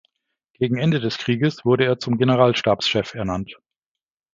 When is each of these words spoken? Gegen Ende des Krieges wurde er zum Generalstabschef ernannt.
Gegen 0.55 0.77
Ende 0.79 0.99
des 0.99 1.19
Krieges 1.19 1.63
wurde 1.63 1.85
er 1.85 1.99
zum 1.99 2.17
Generalstabschef 2.17 3.13
ernannt. 3.13 3.55